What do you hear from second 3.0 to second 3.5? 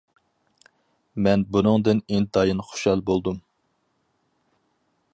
بولدۇم.